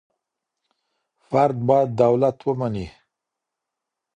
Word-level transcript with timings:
فرد 1.27 1.57
بايد 1.67 1.89
دولت 2.01 2.37
ومني. 2.47 2.87